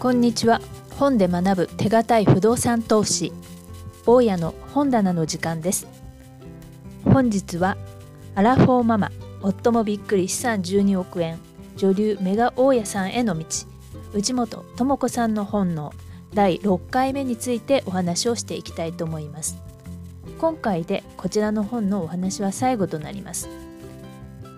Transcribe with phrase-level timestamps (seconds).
[0.00, 0.62] こんにちは。
[0.98, 3.34] 本で学ぶ手堅い不動産投資。
[4.06, 5.86] 大家の本棚の時間です。
[7.04, 7.76] 本日は
[8.34, 11.38] アラフォーママ夫もびっくり資産12億円
[11.76, 13.44] 女流メガ大家さんへの道。
[14.14, 15.92] 内本智子さんの本の
[16.32, 19.58] 第6回目についてお話をしていきたいと思います。
[20.38, 23.50] 今回でこちらの本のお話は最後となります。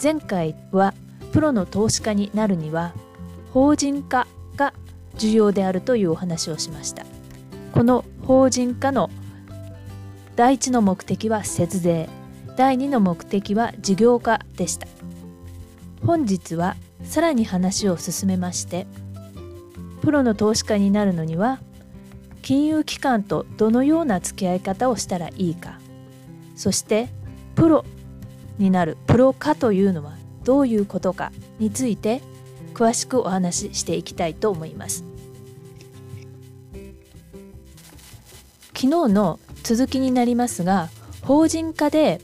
[0.01, 0.95] 前回は
[1.33, 2.93] プロの投資家になるには
[3.53, 4.29] 法人化
[5.31, 7.05] 重要であるというお話をしました。
[7.73, 9.11] この法人化の
[10.37, 12.09] 第一の目的は節税。
[12.57, 14.87] 第2の目的は事業化でした。
[16.05, 18.87] 本日はさらに話を進めまして
[20.01, 21.61] プロの投資家になるのには
[22.43, 25.79] 金融機関とどのような付き合い方をしたらいいか
[26.57, 27.09] そして
[27.55, 27.85] プロ
[28.59, 32.21] になるプロ化というのはどういうことかについて
[32.75, 35.12] 詳しくお話ししていきたいと思います。
[38.83, 40.89] 昨日の続きになりますが
[41.23, 42.21] 法人化で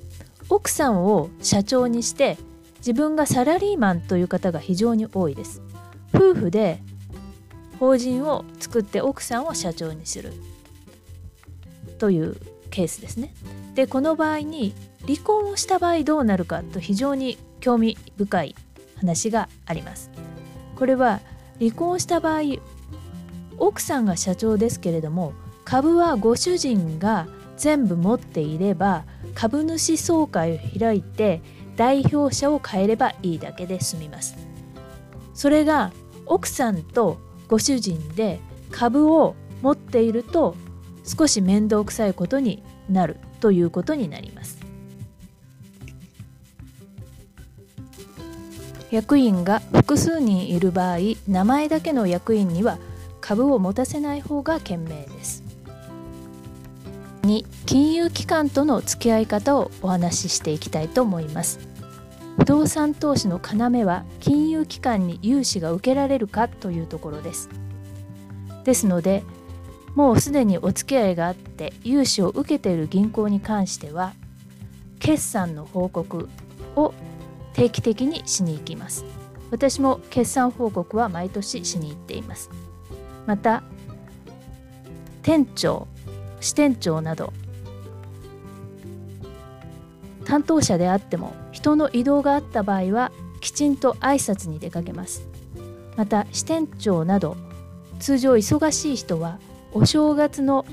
[0.48, 2.37] 奥さんを社長にして
[2.78, 5.62] 自分がサラリーマンという方が非常に多いです。
[6.12, 6.81] 夫婦で
[7.79, 10.33] 法人を作って奥さんを社長にする。
[11.98, 12.36] という
[12.70, 13.33] ケースですね。
[13.77, 14.75] でこの場合に
[15.06, 18.56] 離婚をした場合どうなるかと非常に興味深い
[18.97, 20.11] 話があります。
[20.75, 21.20] これは
[21.61, 22.59] 離婚した場合
[23.59, 25.34] 奥さんが社長ですけれども
[25.69, 31.42] 株はご主人が全部持っていれば株主総会を開いて
[31.77, 34.34] 代表者を変えればいいだけで済みます。
[35.34, 35.92] それが
[36.24, 40.56] 奥さんとご主人で株を持っていると
[41.05, 44.58] 少し面倒くさいことになるということになります。
[48.91, 50.96] 役員が複数人いる場合
[51.28, 52.78] 名前だけの役員には
[53.20, 55.47] 株を持たせない方が賢明です。
[57.28, 61.61] に金融機関との付き合い方をお話ししていきたいと思います。
[62.39, 67.50] 不動産投資の要は金融機関に融資が受けられるかというところです。
[68.64, 69.22] ですので
[69.94, 74.14] もうすでにお付き合いがあって融資を受けている銀行に関しては
[74.98, 76.28] 決算の報告
[76.77, 76.94] を
[77.52, 79.05] 定期的にしに行きます。
[79.50, 82.50] 私も決算報告は毎年しに行っています。
[83.27, 83.62] また
[85.22, 85.88] 店長
[86.40, 87.32] 支店長など。
[90.24, 95.26] 担当者であっても人の移動があった場合はきちんと挨拶に出かけます。
[95.96, 97.36] また支店長など
[97.98, 99.38] 通常忙しい人は
[99.72, 100.66] お正月の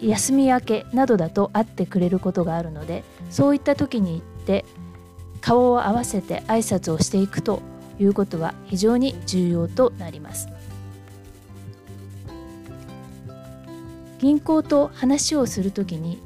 [0.00, 4.64] 休み明けなどだと会ってくれることがあるのでそういった時に行って
[5.40, 7.60] 顔を合わせて挨拶をしていくと
[7.98, 10.48] いうことは非常に重要となります。
[14.26, 16.18] 銀行と話をするときに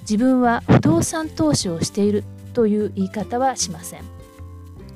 [0.00, 2.24] 自分は不動産投資をしている
[2.54, 4.02] という言い方はしません。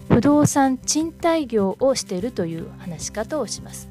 [0.09, 3.89] 不動産賃貸業をしているという話し方をします。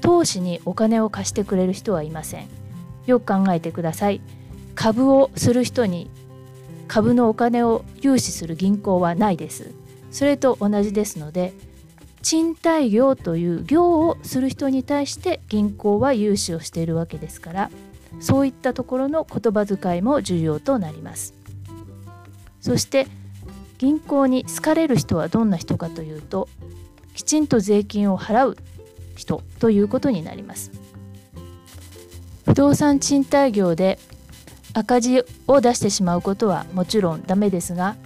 [0.00, 2.48] 投資にお金を貸してくれる人はいません。
[3.06, 4.20] よく考えてください。
[4.74, 6.10] 株をする人に
[6.88, 9.70] 株のお金を融資する銀行はないです。
[10.10, 11.52] それと同じですので
[12.24, 17.70] 賃貸業という業をする人に対して銀行は融資をしているわけですから
[18.18, 21.34] そういったところの言葉遣いも重要となります。
[22.62, 23.06] そして
[23.76, 26.48] 銀行に好かれる人はどんな人かというと
[27.14, 28.56] きちんと税金を払う
[29.16, 30.70] 人ということになります。
[32.46, 33.98] 不動産賃貸業で
[34.72, 37.96] 赤字を出してしまうことはもちろんダメですが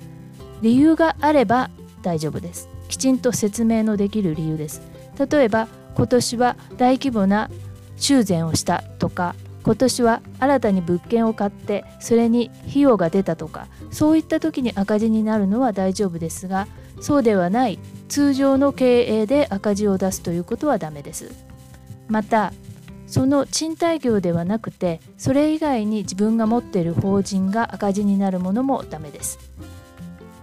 [0.60, 1.70] 理由があれば
[2.02, 2.68] 大丈夫です。
[2.88, 4.82] きちんと説明のできる理由です。
[5.30, 7.50] 例えば今年は大規模な
[7.96, 9.34] 修繕をしたとか
[9.64, 16.68] 今年は新たに物件を買ってそれに費用が出たとかそういった時に赤字になるのは大丈夫ですが
[17.00, 21.30] そうではない通常の経営で赤字を出すということはダメです。
[22.08, 22.52] また
[23.06, 29.38] その賃貸業ではなくてそれ以外に自分が持っている法人が赤字になるものもダメです。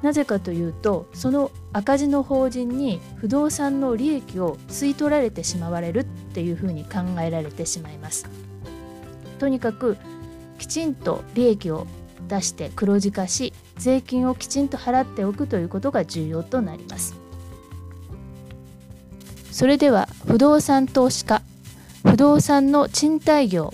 [0.02, 6.04] なぜかというとその赤字の法人に不動産の利益を吸い取られてしまわれるっ
[6.34, 8.28] ていうふうに考えられてしまいます。
[9.40, 9.98] とにかく
[10.58, 11.88] きちんと利益を
[12.28, 17.16] 出して黒字化し税金をきちんと払っておくということが重要となります。
[19.52, 21.42] それでは不動産投資家
[22.04, 23.74] 不動産の賃貸業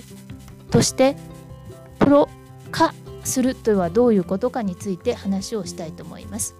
[0.70, 1.16] として
[2.00, 2.30] プロ
[2.72, 6.56] 化するとはどういうことかについて話をしたいと思います。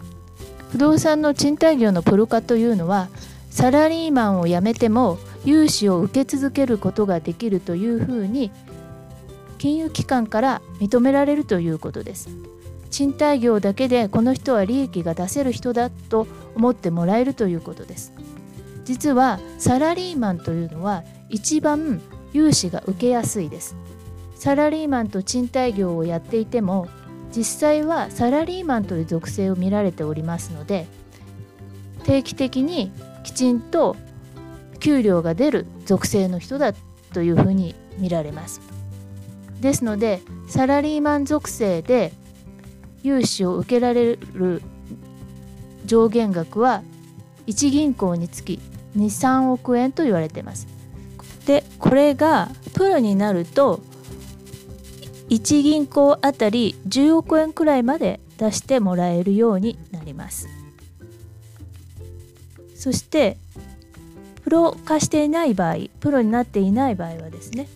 [0.72, 3.10] 不動産の賃貸業のプロ化というのは
[3.50, 8.52] サラリーマンを辞めても融資を受け続けることができるというふうに
[9.58, 12.30] 金融機関から認められるということです。
[12.90, 18.14] 賃貸業だけでこの人は利益が出せる人だと思ってもらえるということです。
[18.86, 22.02] 実はサラリーマンというのは一番
[22.34, 23.76] 融資が受けやすいです。
[24.42, 26.88] サラリーマンと賃貸業をやっていても
[27.32, 30.88] 実際はサラリーマンという属性を見られておりますので
[32.06, 32.92] 定期的に
[33.24, 33.96] きちんと
[34.80, 36.74] 給料が出る属性の人だ
[37.14, 38.62] というふうに見られます。
[39.60, 42.12] ですのでサラリーマン属性で
[43.04, 44.64] 融資を受けられる
[45.86, 46.82] 上限額は
[47.46, 48.60] 1銀行につき
[48.98, 50.66] 23億円と言われています。
[51.46, 53.82] でこれがプロになると
[55.32, 60.50] 1銀行あたり10億円くらいまで出してもらえるようになります。
[62.76, 63.38] そして
[64.44, 67.68] プロ化していない場合プロになっていない場合はですね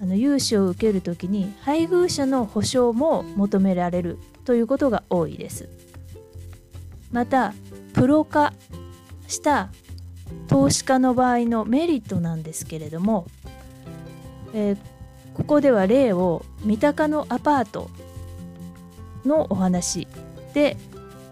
[0.00, 5.68] あの融資を受けるときに配偶者の保証も求められるということが多いです。
[7.12, 7.52] また
[7.92, 8.54] プロ化
[9.26, 9.68] した
[10.48, 13.26] 投資家の場合のメリットなんですけれども、
[14.54, 14.93] えー、
[15.34, 17.90] ここでは例を三鷹のアパート
[19.24, 20.06] のお話
[20.54, 20.76] で、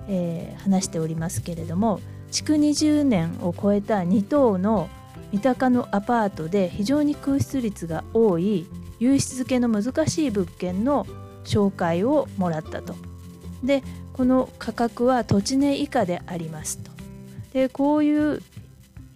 [0.09, 2.01] えー、話しておりますけれども
[2.31, 4.89] 築20年を超えた2棟の
[5.33, 8.67] 三鷹のアパートで非常に空室率が多い
[8.99, 11.07] 融資付けの難しい物件の
[11.45, 12.95] 紹介をもらったと。
[13.63, 13.83] で
[14.13, 16.91] この価格は土地値以下でありますと。
[17.53, 18.43] でこういう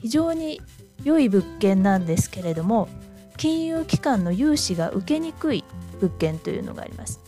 [0.00, 0.60] 非常に
[1.04, 2.88] 良い物件なんですけれども
[3.36, 5.64] 金融機関の融資が受けにくい
[6.00, 7.20] 物件というのがあります。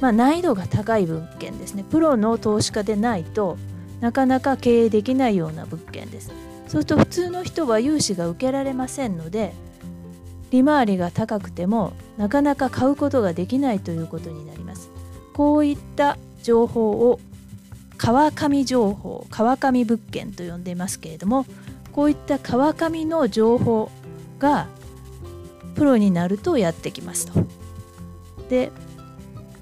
[0.00, 1.84] まあ、難易度が高い物件ですね。
[1.88, 3.56] プロの投資家でないと
[4.00, 6.32] なかなか経営できないような物件です。
[6.72, 9.52] そうすると普通の人は融資が受けられませんので
[10.50, 14.90] 利回りが高くてもなかなか買うことができないということになります
[15.34, 17.20] こういった情報を
[17.98, 21.44] 川上情報川上物件と呼んでいますけれども
[21.92, 23.90] こういった川上の情報
[24.38, 24.66] が
[25.82, 27.44] プロになるとやってきますと。
[28.48, 28.70] で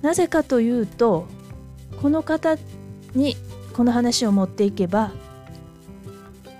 [0.03, 1.27] なぜかというと
[2.03, 2.59] この方
[3.15, 3.37] に
[3.73, 5.13] この話を持っていけば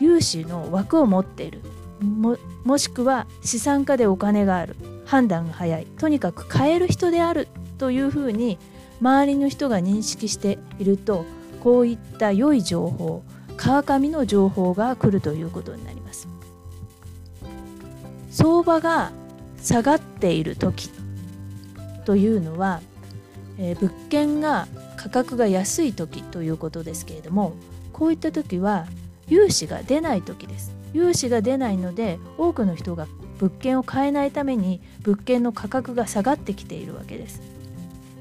[0.01, 1.61] 融資の枠を持っている。
[2.01, 4.77] ももしくは資産家でお金がある。
[5.05, 5.87] 判断が早い。
[5.99, 7.47] とにかく買える人である。
[7.77, 8.59] というふうに
[9.03, 11.27] 周りの人が認識していると
[11.63, 13.23] こういった良い情報
[13.59, 16.29] 川上の情報が来るということになります。
[18.31, 19.13] 相場が
[19.63, 20.91] 下がっている時
[22.05, 22.81] というのは、
[23.59, 24.67] えー、物件が
[24.97, 27.55] 価格が安い時ということですけれども
[27.93, 28.87] こういった時は
[29.29, 30.73] 融資が出ない時です。
[30.93, 33.07] 融資が出ないので多くの人が
[33.39, 37.41] 物件を買えないために物件の価格が下がってきているわけです。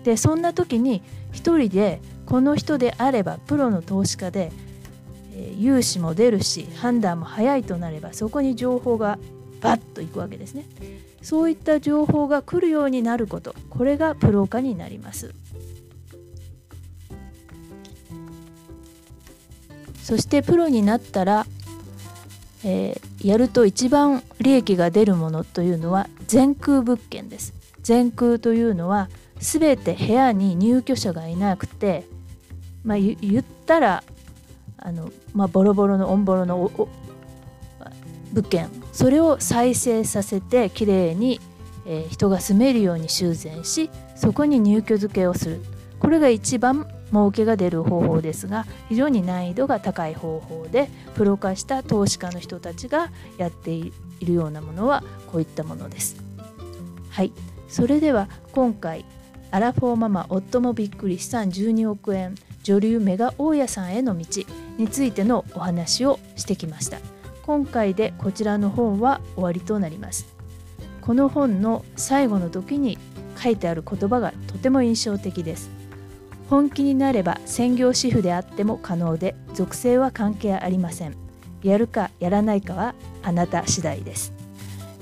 [0.03, 1.01] でそんな時に
[1.31, 4.51] 一人でこの人であればプロの投資家で、
[5.33, 9.19] えー、融資も出るし判断も早いとなればそこに情報が
[9.61, 10.65] バッといくわけですね。
[11.21, 15.33] そういった情報が来るようになることこれがプロ化になります。
[20.03, 21.45] そしてプロになったら、
[22.63, 27.53] えー、やると一番利益が出るものというのは全空物件です。
[27.83, 29.09] 全空というのは
[29.39, 32.05] 全て部屋に入居者がいなくて、
[32.83, 34.03] まあ、言ったら
[34.77, 36.71] あの、まあ、ボロボロのオンボロの
[38.33, 41.39] 物件それを再生させてきれいに、
[41.85, 45.61] えー、人が住めるように修繕しそこに入居付けをする。
[45.99, 53.91] これが一番儲けが出る方法ですが非常に難易度が高い方法でプロ化した投資家の人たちがやってい
[54.21, 56.15] るようなものはこういったものです。
[57.09, 57.33] はい。
[57.67, 59.05] それでは今回
[59.51, 64.43] アラフォーママ夫もびっくり資産12億円女流メガ大家さんへの道
[64.77, 67.18] についてのお話をしてきました。
[67.49, 70.27] 今回でこちらの本は終わりとなります。
[71.01, 72.99] この本の最後の時に
[73.41, 75.71] 書いてある言葉がとても印象的です。
[76.47, 81.15] 本気になれば専業主婦であっても可能で属性は関係ありません。
[81.63, 84.31] やるかやらないかはあなた次第です。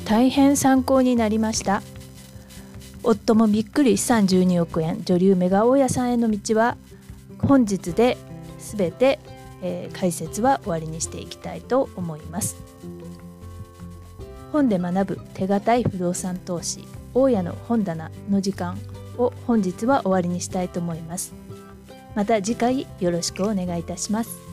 [0.06, 1.82] 大変参考になりました。
[3.04, 5.04] 夫もびっくり資産12億円。
[5.04, 6.78] 女流メガ大家さんへの道は
[7.40, 8.18] 本日で
[8.58, 9.20] 全て、
[9.62, 12.58] えー、解説は終わりにしていきたいと思います
[14.52, 18.78] 本で学ぶ手堅い不動産投資大家の本棚の時間
[19.18, 21.34] を本日は終わりにしたいと思います。
[22.16, 24.47] また次回よろしくお願いいたします。